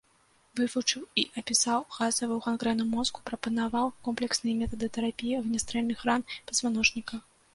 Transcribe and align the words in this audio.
Вывучыў 0.59 1.01
і 1.23 1.23
апісаў 1.41 1.83
газавую 1.97 2.37
гангрэну 2.45 2.87
мозгу, 2.95 3.19
прапанаваў 3.31 3.93
комплексныя 4.09 4.55
метады 4.61 4.89
тэрапіі 4.97 5.39
агнястрэльных 5.43 5.99
ран 6.11 6.21
пазваночніка. 6.47 7.15